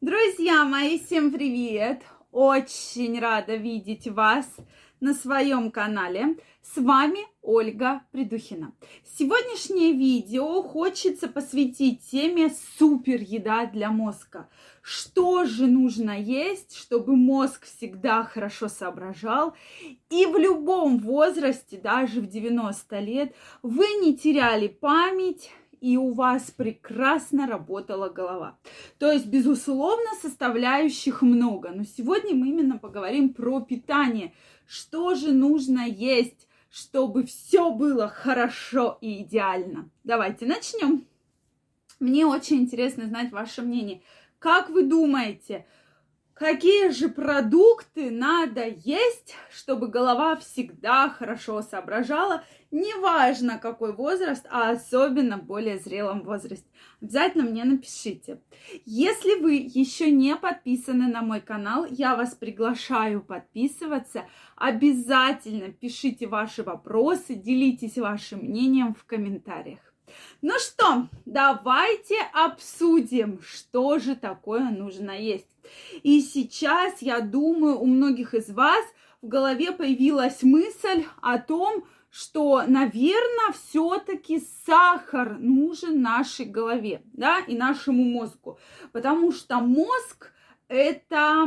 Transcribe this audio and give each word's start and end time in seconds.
Друзья 0.00 0.64
мои, 0.64 0.98
всем 0.98 1.30
привет! 1.30 2.02
Очень 2.30 3.18
рада 3.20 3.54
видеть 3.54 4.08
вас 4.08 4.46
на 5.00 5.14
своем 5.14 5.70
канале. 5.70 6.36
С 6.62 6.76
вами 6.76 7.20
Ольга 7.42 8.02
Придухина. 8.10 8.72
Сегодняшнее 9.04 9.92
видео 9.92 10.62
хочется 10.62 11.28
посвятить 11.28 12.02
теме 12.10 12.50
супер 12.78 13.20
еда 13.20 13.66
для 13.66 13.90
мозга. 13.90 14.48
Что 14.82 15.44
же 15.44 15.66
нужно 15.66 16.20
есть, 16.20 16.76
чтобы 16.76 17.16
мозг 17.16 17.64
всегда 17.64 18.24
хорошо 18.24 18.68
соображал 18.68 19.54
и 20.10 20.26
в 20.26 20.36
любом 20.36 20.98
возрасте, 20.98 21.78
даже 21.78 22.20
в 22.20 22.26
90 22.26 22.98
лет, 23.00 23.34
вы 23.62 23.86
не 24.02 24.16
теряли 24.16 24.68
память, 24.68 25.50
и 25.84 25.98
у 25.98 26.14
вас 26.14 26.50
прекрасно 26.50 27.46
работала 27.46 28.08
голова. 28.08 28.56
То 28.98 29.12
есть, 29.12 29.26
безусловно, 29.26 30.14
составляющих 30.22 31.20
много. 31.20 31.72
Но 31.72 31.84
сегодня 31.84 32.34
мы 32.34 32.48
именно 32.48 32.78
поговорим 32.78 33.34
про 33.34 33.60
питание. 33.60 34.32
Что 34.66 35.14
же 35.14 35.32
нужно 35.32 35.86
есть, 35.86 36.48
чтобы 36.70 37.24
все 37.24 37.70
было 37.70 38.08
хорошо 38.08 38.96
и 39.02 39.24
идеально? 39.24 39.90
Давайте 40.04 40.46
начнем. 40.46 41.04
Мне 42.00 42.24
очень 42.24 42.62
интересно 42.62 43.04
знать 43.04 43.30
ваше 43.30 43.60
мнение. 43.60 44.00
Как 44.38 44.70
вы 44.70 44.84
думаете, 44.84 45.66
Какие 46.34 46.88
же 46.88 47.08
продукты 47.08 48.10
надо 48.10 48.66
есть, 48.66 49.36
чтобы 49.52 49.86
голова 49.86 50.34
всегда 50.34 51.08
хорошо 51.08 51.62
соображала, 51.62 52.42
неважно 52.72 53.56
какой 53.58 53.92
возраст, 53.92 54.44
а 54.50 54.72
особенно 54.72 55.38
в 55.38 55.44
более 55.44 55.78
зрелом 55.78 56.22
возрасте? 56.22 56.66
Обязательно 57.00 57.44
мне 57.44 57.62
напишите. 57.62 58.40
Если 58.84 59.40
вы 59.40 59.54
еще 59.54 60.10
не 60.10 60.34
подписаны 60.34 61.06
на 61.06 61.22
мой 61.22 61.40
канал, 61.40 61.86
я 61.88 62.16
вас 62.16 62.34
приглашаю 62.34 63.22
подписываться. 63.22 64.24
Обязательно 64.56 65.68
пишите 65.68 66.26
ваши 66.26 66.64
вопросы, 66.64 67.36
делитесь 67.36 67.96
вашим 67.96 68.40
мнением 68.40 68.94
в 68.94 69.04
комментариях. 69.04 69.93
Ну 70.42 70.58
что, 70.58 71.08
давайте 71.24 72.16
обсудим, 72.32 73.40
что 73.42 73.98
же 73.98 74.16
такое 74.16 74.70
нужно 74.70 75.12
есть. 75.12 75.48
И 76.02 76.20
сейчас, 76.20 77.00
я 77.00 77.20
думаю, 77.20 77.78
у 77.78 77.86
многих 77.86 78.34
из 78.34 78.50
вас 78.50 78.84
в 79.22 79.28
голове 79.28 79.72
появилась 79.72 80.42
мысль 80.42 81.04
о 81.22 81.38
том, 81.38 81.84
что, 82.10 82.62
наверное, 82.68 83.52
все-таки 83.52 84.40
сахар 84.64 85.36
нужен 85.38 86.00
нашей 86.00 86.46
голове, 86.46 87.02
да, 87.12 87.40
и 87.40 87.56
нашему 87.56 88.04
мозгу, 88.04 88.58
потому 88.92 89.32
что 89.32 89.58
мозг 89.60 90.30
это 90.68 91.46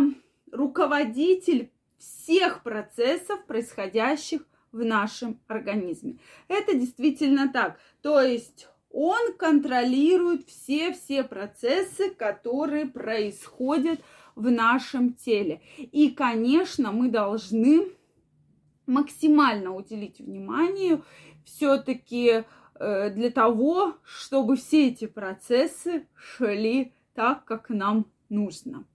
руководитель 0.52 1.72
всех 1.98 2.64
процессов, 2.64 3.46
происходящих 3.46 4.42
в 4.72 4.84
нашем 4.84 5.40
организме. 5.48 6.18
Это 6.48 6.74
действительно 6.74 7.52
так. 7.52 7.80
То 8.02 8.22
есть 8.22 8.68
он 8.92 9.34
контролирует 9.34 10.48
все-все 10.48 11.24
процессы, 11.24 12.10
которые 12.10 12.86
происходят 12.86 14.00
в 14.36 14.50
нашем 14.52 15.14
теле. 15.14 15.62
И, 15.78 16.10
конечно, 16.10 16.92
мы 16.92 17.10
должны 17.10 17.90
максимально 18.86 19.76
уделить 19.76 20.20
внимание 20.20 21.02
все-таки 21.44 22.46
э, 22.80 23.10
для 23.10 23.30
того, 23.30 23.96
чтобы 24.04 24.56
все 24.56 24.88
эти 24.88 25.08
процессы 25.08 26.08
шли 26.16 26.94
так, 27.14 27.46
как 27.46 27.70
нам 27.70 28.06
нужно. 28.30 28.86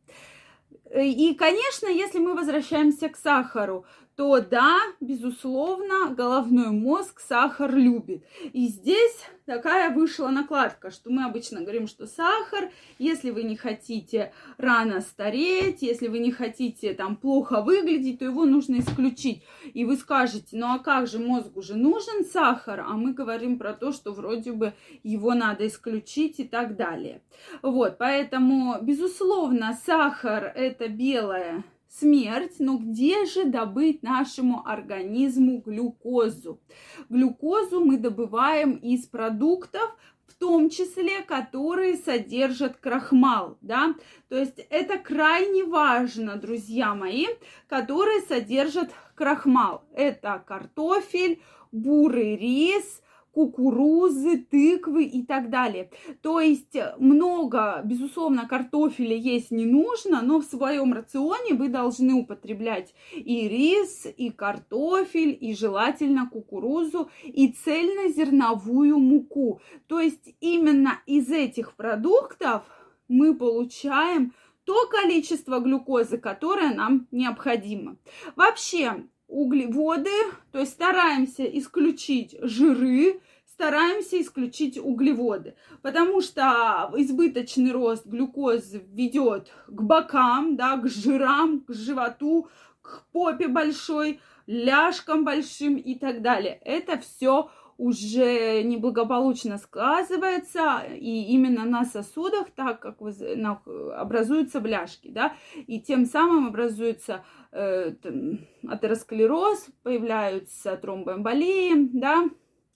И, 0.95 1.34
конечно, 1.34 1.86
если 1.86 2.19
мы 2.19 2.34
возвращаемся 2.34 3.09
к 3.09 3.17
сахару, 3.17 3.86
то 4.17 4.41
да, 4.41 4.79
безусловно, 5.01 6.15
головной 6.15 6.71
мозг 6.71 7.20
сахар 7.20 7.75
любит. 7.75 8.25
И 8.53 8.67
здесь 8.67 9.27
такая 9.47 9.91
вышла 9.91 10.29
накладка, 10.29 10.91
что 10.91 11.11
мы 11.11 11.25
обычно 11.25 11.63
говорим, 11.63 11.86
что 11.86 12.07
сахар, 12.07 12.70
если 12.98 13.31
вы 13.31 13.45
не 13.45 13.57
хотите 13.57 14.33
рано 14.59 15.01
стареть, 15.01 15.81
если 15.81 16.09
вы 16.09 16.19
не 16.19 16.31
хотите 16.31 16.92
там 16.92 17.17
плохо 17.17 17.63
выглядеть, 17.63 18.19
то 18.19 18.27
его 18.27 18.45
нужно 18.45 18.81
исключить. 18.81 19.42
И 19.73 19.85
вы 19.85 19.97
скажете, 19.97 20.57
ну 20.57 20.67
а 20.67 20.79
как 20.79 21.07
же 21.07 21.19
мозгу 21.19 21.63
же 21.63 21.75
нужен 21.75 22.25
сахар, 22.25 22.81
а 22.81 22.92
мы 22.92 23.15
говорим 23.15 23.59
про 23.59 23.73
то, 23.73 23.92
что 23.92 24.13
вроде 24.13 24.53
бы 24.53 24.75
его 25.03 25.33
надо 25.35 25.67
исключить 25.67 26.39
и 26.39 26.45
так 26.45 26.77
далее. 26.77 27.23
Вот, 27.63 27.97
поэтому, 27.98 28.77
безусловно, 28.83 29.79
сахар 29.85 30.53
это 30.55 30.89
белое 30.89 31.65
смерть, 31.98 32.57
но 32.58 32.79
где 32.79 33.27
же 33.27 33.45
добыть 33.45 34.03
нашему 34.03 34.67
организму 34.67 35.58
глюкозу? 35.58 36.61
Глюкозу 37.08 37.85
мы 37.85 37.97
добываем 37.98 38.77
из 38.77 39.07
продуктов, 39.07 39.95
в 40.27 40.35
том 40.35 40.70
числе, 40.70 41.23
которые 41.23 41.97
содержат 41.97 42.77
крахмал, 42.79 43.58
да, 43.61 43.95
то 44.29 44.36
есть 44.36 44.58
это 44.70 44.98
крайне 44.98 45.64
важно, 45.64 46.36
друзья 46.36 46.95
мои, 46.95 47.27
которые 47.69 48.23
содержат 48.23 48.91
крахмал. 49.14 49.85
Это 49.95 50.42
картофель, 50.45 51.42
бурый 51.70 52.36
рис, 52.36 53.02
кукурузы, 53.33 54.39
тыквы 54.39 55.05
и 55.05 55.25
так 55.25 55.51
далее. 55.51 55.91
То 56.20 56.41
есть 56.41 56.77
много, 56.98 57.81
безусловно, 57.85 58.47
картофеля 58.47 59.17
есть 59.17 59.51
не 59.51 59.67
нужно, 59.67 60.23
но 60.23 60.41
в 60.41 60.45
своем 60.45 60.93
рационе 60.93 61.55
вы 61.55 61.69
должны 61.69 62.15
употреблять 62.15 62.95
и 63.13 63.48
рис, 63.48 64.07
и 64.17 64.31
картофель, 64.31 65.37
и 65.41 65.55
желательно 65.55 66.29
кукурузу, 66.29 67.11
и 67.25 67.48
цельнозерновую 67.48 68.98
муку. 68.98 69.61
То 69.87 70.01
есть 70.01 70.35
именно 70.41 71.01
из 71.07 71.31
этих 71.31 71.75
продуктов 71.75 72.63
мы 73.09 73.35
получаем 73.35 74.33
то 74.65 74.87
количество 74.87 75.59
глюкозы, 75.59 76.19
которое 76.19 76.73
нам 76.73 77.09
необходимо. 77.11 77.97
Вообще, 78.37 79.07
углеводы, 79.33 80.11
то 80.53 80.59
есть 80.59 80.73
стараемся 80.73 81.45
исключить 81.45 82.37
жиры, 82.43 83.20
стараемся 83.47 84.20
исключить 84.20 84.79
углеводы, 84.79 85.55
потому 85.81 86.20
что 86.20 86.93
избыточный 86.97 87.73
рост 87.73 88.07
глюкозы 88.07 88.85
ведет 88.92 89.51
к 89.67 89.83
бокам, 89.83 90.57
да, 90.57 90.77
к 90.77 90.87
жирам, 90.89 91.61
к 91.61 91.73
животу, 91.73 92.48
к 92.83 93.07
попе 93.13 93.48
большой, 93.48 94.21
ляжкам 94.47 95.25
большим 95.25 95.77
и 95.77 95.95
так 95.95 96.21
далее. 96.21 96.61
Это 96.65 96.98
все 96.98 97.51
уже 97.79 98.63
неблагополучно 98.63 99.57
сказывается, 99.59 100.83
и 100.95 101.33
именно 101.33 101.65
на 101.65 101.85
сосудах, 101.85 102.51
так 102.51 102.81
как 102.81 102.98
образуются 103.01 104.61
бляшки, 104.61 105.09
да, 105.09 105.33
и 105.67 105.81
тем 105.81 106.05
самым 106.05 106.48
образуется 106.48 107.25
атеросклероз, 107.52 109.67
появляются 109.83 110.77
тромбоэмболии, 110.77 111.89
да, 111.92 112.24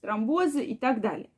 тромбозы 0.00 0.64
и 0.64 0.76
так 0.76 1.00
далее. 1.00 1.30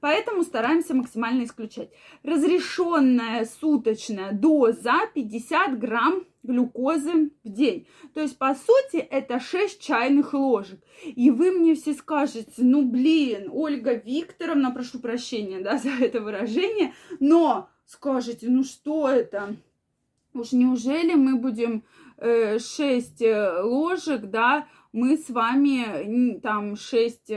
Поэтому 0.00 0.42
стараемся 0.42 0.94
максимально 0.94 1.44
исключать. 1.44 1.90
Разрешенная 2.22 3.44
суточная 3.44 4.32
доза 4.32 5.06
50 5.14 5.78
грамм 5.78 6.24
глюкозы 6.42 7.30
в 7.42 7.48
день. 7.48 7.86
То 8.14 8.20
есть, 8.20 8.38
по 8.38 8.54
сути, 8.54 8.96
это 8.96 9.40
6 9.40 9.80
чайных 9.80 10.32
ложек. 10.32 10.80
И 11.04 11.30
вы 11.30 11.50
мне 11.50 11.74
все 11.74 11.94
скажете, 11.94 12.52
ну, 12.58 12.88
блин, 12.88 13.48
Ольга 13.52 13.94
Викторовна, 13.94 14.70
прошу 14.70 15.00
прощения, 15.00 15.60
да, 15.60 15.78
за 15.78 15.90
это 15.90 16.20
выражение, 16.20 16.94
но 17.20 17.68
скажете, 17.86 18.48
ну, 18.48 18.64
что 18.64 19.08
это? 19.08 19.56
Уж 20.34 20.52
неужели 20.52 21.14
мы 21.14 21.36
будем 21.36 21.76
э, 21.76 21.80
6 22.20 23.22
э, 23.22 23.62
ложек, 23.62 24.26
да, 24.26 24.66
мы 24.92 25.16
с 25.16 25.28
вами 25.28 26.38
там 26.40 26.76
6 26.76 27.32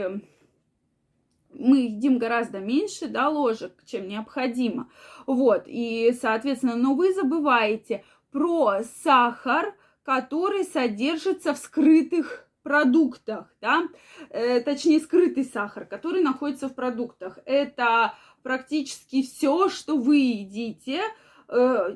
мы 1.50 1.78
едим 1.78 2.18
гораздо 2.18 2.60
меньше, 2.60 3.08
да, 3.08 3.28
ложек, 3.28 3.72
чем 3.84 4.06
необходимо. 4.06 4.90
Вот, 5.26 5.64
и, 5.66 6.14
соответственно, 6.20 6.76
но 6.76 6.94
вы 6.94 7.12
забываете 7.12 8.04
про 8.30 8.82
сахар, 9.02 9.74
который 10.04 10.64
содержится 10.64 11.54
в 11.54 11.58
скрытых 11.58 12.48
продуктах, 12.62 13.52
да, 13.60 13.88
э, 14.30 14.60
точнее, 14.60 15.00
скрытый 15.00 15.44
сахар, 15.44 15.86
который 15.86 16.22
находится 16.22 16.68
в 16.68 16.74
продуктах. 16.74 17.38
Это 17.44 18.14
практически 18.42 19.22
все, 19.22 19.68
что 19.68 19.96
вы 19.96 20.16
едите, 20.16 21.00
э, 21.00 21.27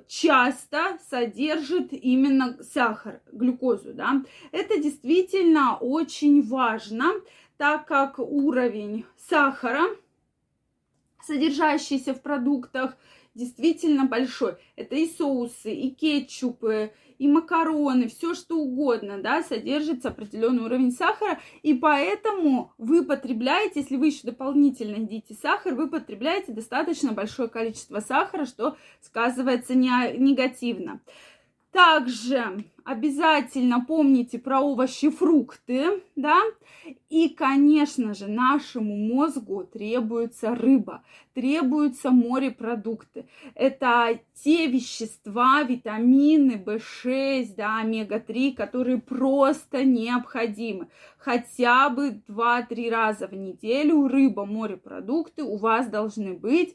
часто 0.07 0.99
содержит 1.11 1.93
именно 1.93 2.63
сахар, 2.63 3.21
глюкозу, 3.31 3.93
да. 3.93 4.23
Это 4.51 4.79
действительно 4.79 5.77
очень 5.77 6.43
важно, 6.43 7.13
так 7.59 7.87
как 7.87 8.19
уровень 8.19 9.05
сахара, 9.17 9.83
содержащийся 11.23 12.15
в 12.15 12.23
продуктах, 12.23 12.97
действительно 13.35 14.07
большой. 14.07 14.57
Это 14.77 14.95
и 14.97 15.07
соусы, 15.07 15.73
и 15.73 15.91
кетчупы, 15.91 16.93
и 17.19 17.29
макароны, 17.29 18.09
все 18.09 18.35
что 18.35 18.57
угодно, 18.57 19.23
да, 19.23 19.43
содержится 19.43 20.09
определенный 20.09 20.65
уровень 20.65 20.91
сахара, 20.91 21.41
и 21.63 21.73
поэтому 21.73 22.73
вы 22.79 23.05
потребляете, 23.05 23.81
если 23.81 23.97
вы 23.97 24.07
еще 24.07 24.23
дополнительно 24.25 24.97
едите 24.97 25.35
сахар, 25.35 25.75
вы 25.75 25.89
потребляете 25.89 26.53
достаточно 26.53 27.13
большое 27.13 27.49
количество 27.49 28.01
сахара, 28.01 28.45
что 28.45 28.77
сказывается 29.01 29.75
не, 29.75 29.91
негативно. 30.19 31.01
Также 31.71 32.65
обязательно 32.85 33.83
помните 33.83 34.39
про 34.39 34.61
овощи, 34.61 35.09
фрукты, 35.09 36.03
да, 36.17 36.39
и, 37.13 37.29
конечно 37.29 38.15
же, 38.15 38.27
нашему 38.27 38.97
мозгу 38.97 39.65
требуется 39.65 40.55
рыба, 40.55 41.05
требуются 41.35 42.11
морепродукты. 42.11 43.29
Это 43.55 44.19
те 44.43 44.67
вещества, 44.67 45.63
витамины 45.63 46.53
В6, 46.65 47.55
да, 47.55 47.81
омега-3, 47.81 48.55
которые 48.55 48.97
просто 48.97 49.85
необходимы. 49.85 50.89
Хотя 51.19 51.91
бы 51.91 52.23
2-3 52.27 52.91
раза 52.91 53.27
в 53.27 53.35
неделю 53.35 54.09
рыба, 54.09 54.47
морепродукты 54.47 55.43
у 55.43 55.59
вас 55.59 55.89
должны 55.89 56.33
быть 56.33 56.75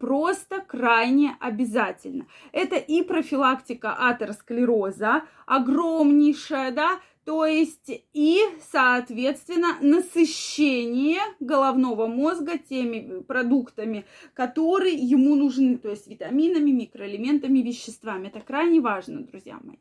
просто 0.00 0.62
крайне 0.66 1.36
обязательно. 1.38 2.26
Это 2.50 2.74
и 2.74 3.02
профилактика 3.02 3.94
атеросклероза, 3.94 5.22
огромнейшая, 5.46 6.72
да, 6.72 6.98
то 7.30 7.46
есть 7.46 7.88
и, 8.12 8.40
соответственно, 8.72 9.76
насыщение 9.80 11.20
головного 11.38 12.08
мозга 12.08 12.58
теми 12.58 13.20
продуктами, 13.22 14.04
которые 14.34 14.96
ему 14.96 15.36
нужны, 15.36 15.78
то 15.78 15.90
есть 15.90 16.08
витаминами, 16.08 16.72
микроэлементами, 16.72 17.60
веществами. 17.60 18.26
Это 18.26 18.40
крайне 18.40 18.80
важно, 18.80 19.20
друзья 19.20 19.60
мои. 19.62 19.76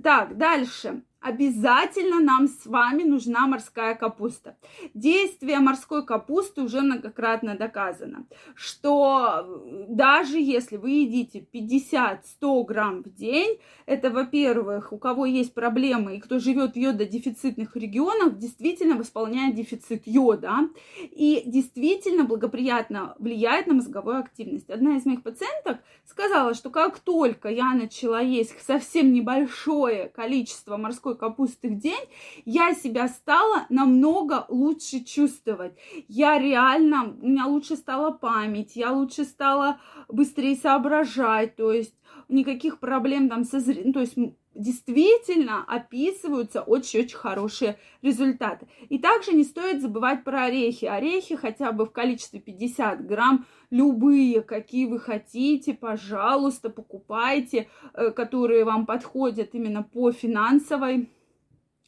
Так, 0.00 0.38
дальше 0.38 1.02
обязательно 1.26 2.20
нам 2.20 2.46
с 2.46 2.66
вами 2.66 3.02
нужна 3.02 3.46
морская 3.46 3.96
капуста. 3.96 4.56
Действие 4.94 5.58
морской 5.58 6.06
капусты 6.06 6.62
уже 6.62 6.80
многократно 6.80 7.56
доказано, 7.56 8.26
что 8.54 9.44
даже 9.88 10.38
если 10.38 10.76
вы 10.76 10.90
едите 10.90 11.44
50-100 11.52 12.64
грамм 12.64 13.02
в 13.02 13.12
день, 13.12 13.58
это, 13.86 14.10
во-первых, 14.10 14.92
у 14.92 14.98
кого 14.98 15.26
есть 15.26 15.52
проблемы 15.52 16.16
и 16.16 16.20
кто 16.20 16.38
живет 16.38 16.74
в 16.74 16.76
йододефицитных 16.76 17.74
регионах, 17.76 18.38
действительно 18.38 18.96
восполняет 18.96 19.56
дефицит 19.56 20.02
йода 20.06 20.68
и 21.00 21.42
действительно 21.44 22.24
благоприятно 22.24 23.16
влияет 23.18 23.66
на 23.66 23.74
мозговую 23.74 24.18
активность. 24.18 24.70
Одна 24.70 24.96
из 24.96 25.04
моих 25.06 25.24
пациенток 25.24 25.78
сказала, 26.04 26.54
что 26.54 26.70
как 26.70 27.00
только 27.00 27.48
я 27.48 27.74
начала 27.74 28.20
есть 28.20 28.54
совсем 28.64 29.12
небольшое 29.12 30.08
количество 30.08 30.76
морской 30.76 31.15
капусты 31.16 31.68
в 31.68 31.78
день, 31.78 32.06
я 32.44 32.74
себя 32.74 33.08
стала 33.08 33.66
намного 33.68 34.46
лучше 34.48 35.00
чувствовать. 35.00 35.72
Я 36.08 36.38
реально, 36.38 37.16
у 37.20 37.26
меня 37.26 37.46
лучше 37.46 37.76
стала 37.76 38.10
память, 38.10 38.76
я 38.76 38.92
лучше 38.92 39.24
стала 39.24 39.80
быстрее 40.08 40.56
соображать, 40.56 41.56
то 41.56 41.72
есть 41.72 41.94
никаких 42.28 42.78
проблем 42.78 43.28
там 43.28 43.44
со 43.44 43.60
зрением, 43.60 43.92
то 43.92 44.00
есть 44.00 44.16
действительно 44.54 45.64
описываются 45.66 46.62
очень-очень 46.62 47.16
хорошие 47.16 47.78
результаты. 48.02 48.66
И 48.88 48.98
также 48.98 49.32
не 49.32 49.44
стоит 49.44 49.82
забывать 49.82 50.24
про 50.24 50.44
орехи. 50.44 50.86
Орехи 50.86 51.36
хотя 51.36 51.72
бы 51.72 51.84
в 51.84 51.92
количестве 51.92 52.40
50 52.40 53.06
грамм, 53.06 53.46
любые, 53.70 54.42
какие 54.42 54.86
вы 54.86 54.98
хотите, 54.98 55.74
пожалуйста, 55.74 56.70
покупайте, 56.70 57.68
э, 57.92 58.10
которые 58.10 58.64
вам 58.64 58.86
подходят 58.86 59.54
именно 59.54 59.82
по 59.82 60.12
финансовой 60.12 61.10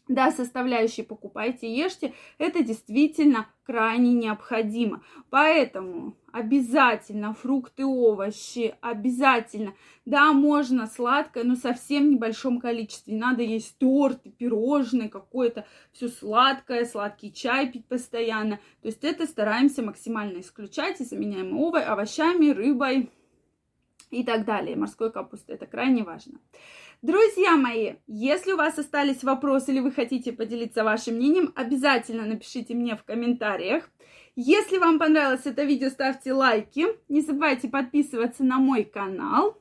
да, 0.09 0.31
составляющие 0.31 1.05
покупайте, 1.05 1.73
ешьте, 1.73 2.15
это 2.39 2.63
действительно 2.63 3.47
крайне 3.63 4.15
необходимо. 4.15 5.03
Поэтому 5.29 6.17
обязательно 6.33 7.35
фрукты, 7.35 7.85
овощи, 7.85 8.75
обязательно. 8.81 9.75
Да, 10.07 10.33
можно 10.33 10.87
сладкое, 10.87 11.45
но 11.45 11.55
совсем 11.55 12.07
в 12.07 12.11
небольшом 12.13 12.59
количестве. 12.59 13.15
Надо 13.15 13.43
есть 13.43 13.77
торт, 13.79 14.23
пирожные, 14.39 15.11
какое-то 15.11 15.67
все 15.93 16.09
сладкое, 16.09 16.87
сладкий 16.87 17.31
чай 17.31 17.71
пить 17.71 17.87
постоянно. 17.87 18.57
То 18.81 18.89
есть 18.89 19.05
это 19.05 19.27
стараемся 19.27 19.83
максимально 19.83 20.41
исключать 20.41 21.01
и 21.01 21.05
заменяем 21.05 21.55
овощами, 21.55 22.51
рыбой 22.51 23.11
и 24.11 24.25
так 24.25 24.47
далее. 24.47 24.77
Морской 24.77 25.13
капустой. 25.13 25.57
Это 25.57 25.67
крайне 25.67 26.03
важно. 26.03 26.41
Друзья 27.01 27.57
мои, 27.57 27.95
если 28.09 28.51
у 28.51 28.57
вас 28.57 28.77
остались 28.77 29.23
вопросы 29.23 29.71
или 29.71 29.79
вы 29.79 29.93
хотите 29.93 30.33
поделиться 30.33 30.83
вашим 30.83 31.15
мнением, 31.15 31.53
обязательно 31.55 32.27
напишите 32.27 32.75
мне 32.75 32.97
в 32.97 33.05
комментариях. 33.05 33.89
Если 34.35 34.79
вам 34.79 34.99
понравилось 34.99 35.43
это 35.47 35.63
видео, 35.63 35.91
ставьте 35.91 36.33
лайки. 36.33 36.87
Не 37.09 37.21
забывайте 37.21 37.69
подписываться 37.69 38.43
на 38.43 38.59
мой 38.59 38.83
канал. 38.83 39.57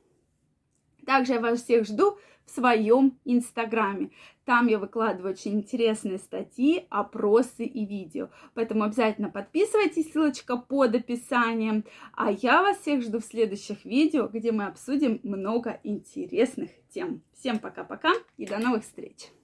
Также 1.06 1.34
я 1.34 1.40
вас 1.40 1.62
всех 1.62 1.86
жду 1.86 2.18
в 2.48 2.52
своем 2.52 3.20
инстаграме. 3.26 4.10
Там 4.46 4.68
я 4.68 4.80
выкладываю 4.80 5.34
очень 5.34 5.56
интересные 5.56 6.18
статьи, 6.18 6.88
опросы 6.90 7.66
и 7.66 7.86
видео. 7.86 8.30
Поэтому 8.56 8.86
обязательно 8.86 9.30
подписывайтесь, 9.30 10.12
ссылочка 10.12 10.58
под 10.58 10.96
описанием. 10.96 11.84
А 12.14 12.32
я 12.32 12.64
вас 12.64 12.78
всех 12.78 13.04
жду 13.04 13.20
в 13.20 13.26
следующих 13.26 13.84
видео, 13.86 14.28
где 14.28 14.52
мы 14.52 14.66
обсудим 14.66 15.20
много 15.24 15.80
интересных 15.84 16.72
тем. 16.90 17.22
Всем 17.38 17.60
пока-пока 17.60 18.14
и 18.38 18.46
до 18.46 18.58
новых 18.58 18.84
встреч! 18.84 19.37